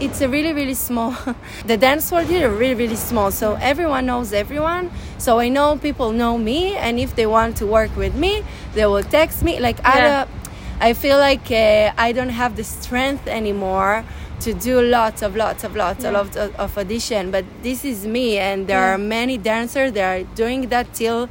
it's 0.00 0.20
a 0.20 0.28
really 0.28 0.52
really 0.52 0.74
small 0.74 1.14
the 1.66 1.76
dance 1.76 2.10
world 2.12 2.26
here 2.26 2.50
really 2.50 2.74
really 2.74 2.96
small. 2.96 3.30
So 3.30 3.54
everyone 3.54 4.06
knows 4.06 4.32
everyone. 4.32 4.90
So 5.18 5.38
i 5.38 5.48
know 5.48 5.76
people 5.76 6.12
know 6.12 6.36
me 6.36 6.76
and 6.76 6.98
if 6.98 7.14
they 7.16 7.26
want 7.26 7.56
to 7.58 7.66
work 7.66 7.94
with 7.96 8.14
me 8.14 8.42
they 8.74 8.84
will 8.86 9.04
text 9.04 9.42
me. 9.42 9.60
Like 9.60 9.78
Yeah. 9.84 10.24
don't 10.26 10.39
I 10.80 10.92
feel 10.94 11.18
like 11.18 11.50
uh, 11.50 11.92
I 11.98 12.12
don't 12.12 12.30
have 12.30 12.56
the 12.56 12.64
strength 12.64 13.26
anymore 13.26 14.04
to 14.40 14.54
do 14.54 14.80
lots 14.80 15.20
of 15.22 15.36
lots 15.36 15.64
of 15.64 15.76
lots 15.76 16.04
Yeah. 16.04 16.18
of, 16.18 16.34
of, 16.36 16.54
of 16.56 16.78
audition. 16.78 17.30
But 17.30 17.44
this 17.62 17.84
is 17.84 18.06
me, 18.06 18.38
and 18.38 18.66
there 18.66 18.80
Yeah. 18.80 18.94
are 18.94 18.98
many 18.98 19.36
dancers 19.36 19.92
that 19.92 20.04
are 20.04 20.24
doing 20.34 20.68
that 20.70 20.94
till, 20.94 21.28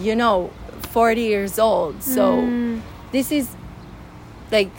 you 0.00 0.14
know, 0.14 0.50
40 0.92 1.20
years 1.22 1.58
old. 1.58 2.02
So 2.02 2.36
Mm. 2.42 2.80
this 3.12 3.32
is 3.32 3.48
like 4.52 4.70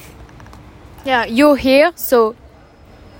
yeah, 1.06 1.26
you're 1.26 1.56
here, 1.58 1.92
so 1.96 2.36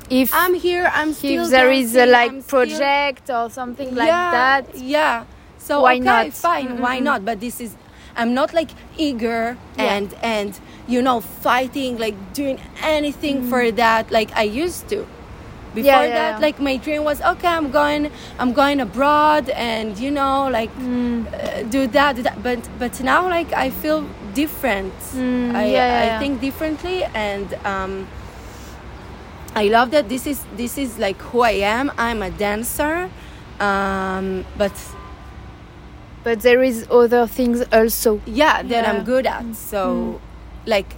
if 0.10 0.34
I'm 0.34 0.54
here. 0.54 0.90
I'm 0.94 1.14
still 1.14 1.46
if 1.46 1.50
there 1.52 1.72
is 1.72 1.96
a 1.96 2.06
like 2.06 2.32
I'm 2.32 2.42
still- 2.42 2.60
project 2.66 3.30
or 3.30 3.50
something 3.50 3.94
like 3.96 4.08
yeah, 4.08 4.32
that, 4.32 4.78
Yeah. 4.78 5.24
So 5.58 5.82
Why 5.82 5.96
okay, 5.96 6.00
not? 6.06 6.34
fine. 6.34 6.80
Why 6.80 7.00
Mm-mm-mm. 7.00 7.04
not? 7.04 7.26
But 7.26 7.40
this 7.42 7.60
is. 7.60 7.76
I'm 8.18 8.34
not 8.34 8.54
like 8.54 8.72
eager 8.98 9.56
Yeah. 9.78 9.94
and 9.96 10.14
and 10.22 10.60
you 10.88 11.02
know 11.02 11.22
fighting 11.22 11.98
like 11.98 12.16
doing 12.34 12.60
anything 12.82 13.44
Mm. 13.44 13.50
for 13.50 13.72
that 13.72 14.12
like 14.12 14.32
I 14.36 14.44
used 14.44 14.90
to. 14.90 15.06
Before 15.76 15.92
yeah, 15.92 16.08
that, 16.08 16.32
yeah. 16.40 16.46
like 16.48 16.60
my 16.60 16.78
dream 16.78 17.04
was 17.04 17.22
okay. 17.22 17.48
I'm 17.48 17.70
going. 17.70 18.10
I'm 18.40 18.52
going 18.54 18.80
abroad, 18.82 19.50
and 19.50 19.96
you 20.00 20.10
know, 20.10 20.50
like 20.50 20.72
Mm. 20.80 21.28
uh, 21.28 21.70
do 21.70 21.86
that, 21.88 22.16
do 22.16 22.24
that. 22.24 22.42
But 22.42 22.60
but 22.80 22.94
now, 23.04 23.30
like 23.30 23.54
I 23.54 23.70
feel 23.70 24.02
different. 24.34 24.94
Mm, 25.14 25.54
I 25.56 25.66
yeah, 25.66 26.06
yeah, 26.06 26.16
I 26.16 26.20
think 26.20 26.42
differently, 26.42 27.04
and 27.14 27.48
um, 27.66 28.08
I 29.56 29.68
love 29.70 29.92
that 29.92 30.10
this 30.10 30.26
is 30.26 30.40
this 30.56 30.78
is 30.78 30.98
like 30.98 31.22
who 31.30 31.42
I 31.42 31.62
am. 31.78 31.92
I'm 31.98 32.24
a 32.24 32.30
dancer, 32.32 33.10
um, 33.60 34.46
but 34.58 34.74
but 36.28 36.42
there 36.42 36.62
is 36.62 36.86
other 36.92 37.26
things 37.26 37.64
also. 37.72 38.20
yeah, 38.26 38.62
that 38.62 38.84
Yeah. 38.84 38.92
I'm 38.92 39.06
good 39.06 39.26
at. 39.26 39.46
Mm. 39.46 39.56
So, 39.56 39.80
mm. 39.88 40.20
like 40.66 40.92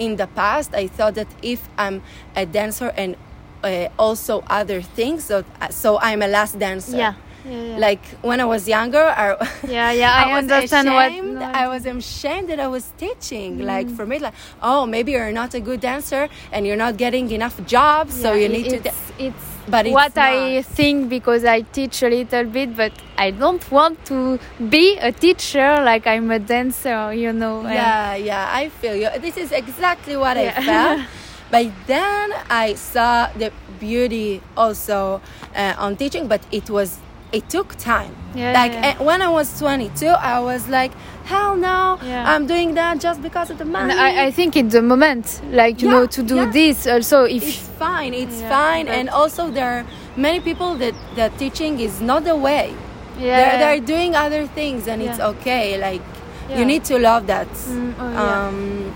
in 0.00 0.16
the 0.16 0.26
past, 0.26 0.74
I 0.74 0.88
thought 0.88 1.14
that 1.14 1.28
if 1.42 1.60
I'm 1.78 2.02
a 2.34 2.44
dancer 2.44 2.90
and 2.96 3.14
uh, 3.62 3.86
also 3.96 4.42
other 4.50 4.82
things, 4.82 5.22
so 5.30 5.44
uh, 5.60 5.68
so 5.68 6.00
I'm 6.00 6.22
a 6.22 6.26
last 6.26 6.58
dancer. 6.58 6.96
Yeah. 6.96 7.14
Yeah. 7.44 7.76
Like 7.78 8.04
when 8.22 8.40
I 8.40 8.44
was 8.46 8.66
younger, 8.66 9.04
I, 9.04 9.36
yeah, 9.68 9.92
yeah, 9.92 10.12
I, 10.12 10.26
was 10.40 10.50
understand 10.50 10.88
ashamed. 10.88 11.34
what. 11.36 11.54
I 11.54 11.68
was 11.68 11.84
ashamed 11.86 12.48
that 12.48 12.58
I 12.60 12.68
was 12.68 12.90
teaching. 12.96 13.58
Mm. 13.58 13.64
Like 13.64 13.90
for 13.90 14.06
me, 14.06 14.18
like 14.18 14.34
oh, 14.62 14.86
maybe 14.86 15.12
you're 15.12 15.32
not 15.32 15.52
a 15.54 15.60
good 15.60 15.80
dancer 15.80 16.28
and 16.52 16.66
you're 16.66 16.76
not 16.76 16.96
getting 16.96 17.30
enough 17.30 17.56
jobs, 17.66 18.18
so 18.20 18.32
you 18.32 18.48
need 18.48 18.70
to. 18.70 18.92
It's, 19.18 19.34
But 19.66 19.86
it's 19.86 19.94
what 19.94 20.16
I 20.18 20.60
think 20.62 21.08
because 21.08 21.42
I 21.44 21.62
teach 21.62 22.02
a 22.02 22.08
little 22.08 22.44
bit, 22.44 22.76
but 22.76 22.92
I 23.16 23.30
don't 23.30 23.64
want 23.70 23.96
to 24.06 24.38
be 24.68 24.98
a 24.98 25.10
teacher 25.10 25.80
like 25.82 26.06
I'm 26.06 26.30
a 26.30 26.38
dancer, 26.38 27.14
you 27.14 27.32
know. 27.32 27.62
yeah, 27.62 28.14
yeah, 28.14 28.48
I 28.52 28.68
feel 28.68 28.94
you. 28.94 29.08
This 29.20 29.36
is 29.38 29.52
exactly 29.52 30.16
what 30.16 30.36
Yeah. 30.36 30.52
I 30.56 30.62
felt. 30.62 31.00
But 31.50 31.66
then 31.86 32.32
I 32.50 32.74
saw 32.74 33.28
the 33.40 33.52
beauty 33.80 34.42
also 34.56 35.20
uh, 35.54 35.74
on 35.78 35.96
teaching, 35.96 36.26
but 36.26 36.42
it 36.50 36.68
was 36.68 36.98
it 37.34 37.48
took 37.50 37.74
time. 37.76 38.14
Yeah, 38.34 38.52
like 38.52 38.72
yeah. 38.72 38.96
eh, 38.98 39.04
when 39.04 39.22
I 39.22 39.28
was 39.28 39.58
22, 39.60 40.06
I 40.06 40.40
was 40.40 40.68
like, 40.68 40.92
hell 41.24 41.56
no, 41.56 41.98
Yeah. 42.02 42.24
I'm 42.34 42.46
doing 42.46 42.74
that 42.74 43.00
just 43.00 43.22
because 43.22 43.48
of 43.50 43.58
the 43.58 43.64
money. 43.64 43.92
And 43.92 44.00
I, 44.00 44.26
I 44.26 44.30
think 44.32 44.56
in 44.56 44.68
the 44.70 44.82
moment, 44.82 45.40
like 45.50 45.80
you 45.82 45.88
Yeah, 45.88 45.94
know, 46.00 46.06
to 46.06 46.22
do 46.22 46.36
yeah. 46.36 46.50
this 46.50 46.86
also. 46.86 47.24
If 47.24 47.42
it's 47.42 47.68
fine 47.78 48.14
it's 48.14 48.40
Yeah, 48.40 48.48
fine 48.48 48.88
and 48.88 49.08
also 49.10 49.50
there 49.50 49.70
are 49.78 49.84
many 50.16 50.40
people 50.40 50.74
that 50.76 50.94
that 51.16 51.36
teaching 51.38 51.78
is 51.80 52.00
not 52.00 52.24
the 52.24 52.36
way 52.36 52.72
yeah, 53.18 53.36
they're, 53.36 53.58
they're 53.58 53.86
doing 53.86 54.14
other 54.16 54.46
things 54.46 54.86
and 54.88 55.02
it's 55.02 55.18
okay 55.20 55.76
like 55.78 56.02
Yeah. 56.48 56.58
you 56.58 56.64
need 56.64 56.84
to 56.84 56.98
love 56.98 57.26
that 57.26 57.48
Mm, 57.48 57.94
oh, 57.98 58.10
yeah. 58.12 58.46
um 58.46 58.94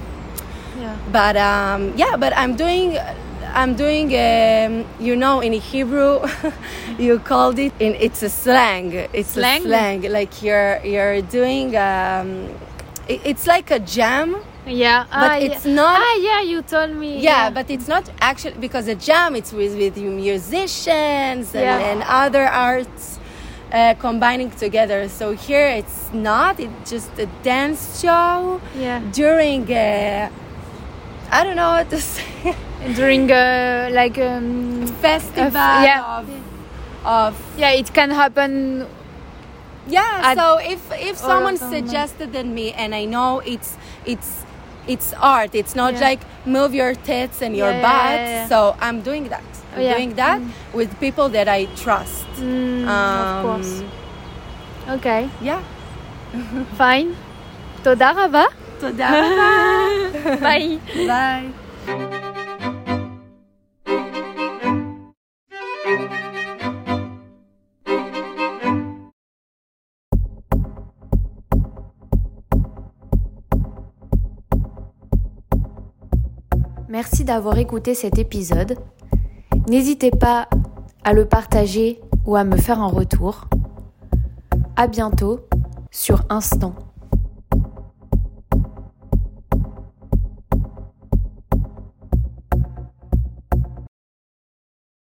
yeah. 0.80 0.96
but 1.12 1.36
um 1.36 1.80
yeah 1.96 2.14
but 2.16 2.32
i'm 2.36 2.54
doing 2.56 2.98
i'm 3.54 3.74
doing 3.74 4.06
um, 4.14 4.84
you 5.00 5.14
know 5.16 5.40
in 5.40 5.52
hebrew 5.52 6.20
you 6.98 7.18
called 7.20 7.58
it 7.58 7.72
in 7.80 7.94
it's 7.94 8.22
a 8.22 8.28
slang 8.28 8.92
it's 9.12 9.30
Slang? 9.32 9.62
a 9.62 9.68
slang 9.68 10.02
like 10.12 10.42
you're 10.42 10.80
you're 10.84 11.20
doing 11.22 11.76
um 11.76 12.48
it- 13.08 13.20
it's 13.24 13.46
like 13.46 13.70
a 13.70 13.78
jam 13.80 14.36
Yeah, 14.68 15.06
But 15.08 15.30
ah, 15.32 15.46
it's 15.46 15.64
yeah. 15.64 15.74
not- 15.80 16.00
Ah, 16.04 16.16
yeah, 16.28 16.40
you 16.52 16.60
told 16.60 16.92
me. 16.92 17.10
yeah, 17.28 17.48
but 17.48 17.66
it's 17.70 17.88
not 17.88 18.04
actually 18.20 18.58
because 18.66 18.86
a 18.86 18.94
jam 19.08 19.34
it's 19.34 19.50
with 19.58 19.72
with 19.82 19.96
you 19.96 20.10
musicians 20.10 21.54
and, 21.54 21.64
Yeah. 21.64 21.88
and 21.90 21.98
other 22.22 22.44
arts 22.68 23.18
uh, 23.72 23.94
combining 24.06 24.50
together 24.64 25.08
so 25.08 25.26
here 25.46 25.66
it's 25.80 25.98
not 26.12 26.60
it's 26.60 26.90
just 26.90 27.10
a 27.18 27.26
dance 27.42 27.80
show 28.02 28.60
yeah. 28.76 29.00
during 29.20 29.62
uh, 29.72 30.28
i 31.31 31.43
don't 31.43 31.55
know 31.55 31.71
what 31.77 31.89
to 31.89 31.99
say 32.01 32.55
During 32.99 33.31
uh, 33.31 33.87
like 33.99 34.17
um, 34.19 34.85
festival 35.01 35.51
yeah. 35.87 36.17
of, 36.19 36.25
of 37.05 37.31
yeah, 37.57 37.71
it 37.81 37.93
can 37.93 38.09
happen. 38.11 38.51
yeah 39.87 40.19
At- 40.29 40.37
so 40.37 40.47
if 40.73 40.81
if 40.91 41.15
all 41.23 41.29
someone 41.29 41.53
of 41.55 41.59
them, 41.61 41.71
like- 41.71 41.79
suggested 41.85 42.35
it 42.35 42.45
me 42.45 42.67
and 42.73 42.93
i 42.93 43.05
know 43.05 43.39
it's 43.53 43.77
it's 44.05 44.29
it's 44.85 45.13
art 45.35 45.51
it's 45.55 45.75
not 45.81 45.93
Yeah. 45.93 46.09
like 46.09 46.21
move 46.45 46.71
your 46.81 46.93
tits 47.09 47.41
and 47.41 47.55
your 47.55 47.71
Yeah, 47.71 47.79
yeah, 47.79 47.87
butt 47.87 48.19
yeah, 48.19 48.35
yeah. 48.35 48.47
so 48.51 48.59
i'm 48.85 48.99
doing 49.09 49.25
that 49.33 49.47
i'm 49.73 49.79
Oh, 49.79 49.81
yeah. 49.87 49.95
doing 49.95 50.11
that 50.23 50.39
with 50.79 50.89
people 50.99 51.27
that 51.37 51.47
i 51.47 51.59
trust 51.83 52.27
Mm, 52.37 52.83
of 53.23 53.29
course. 53.45 53.73
Okay, 54.95 55.21
yeah 55.49 55.61
fine. 56.81 57.09
תודה 57.83 58.09
רבה. 58.17 58.43
תודה 58.79 59.09
רבה. 59.09 60.39
ביי. 60.41 60.77
ביי. 60.95 61.49
Merci 76.89 77.23
d'avoir 77.23 77.57
écouté 77.57 77.95
cet 77.95 78.19
épisode. 78.19 78.77
N'hésitez 79.67 80.11
pas 80.11 80.47
à 81.03 81.13
le 81.13 81.25
partager 81.25 81.99
ou 82.27 82.35
à 82.35 82.43
me 82.43 82.55
faire 82.55 82.79
un 82.79 82.87
retour. 82.87 83.45
À 84.75 84.85
bientôt 84.87 85.39
sur 85.89 86.23
Instant. 86.29 86.75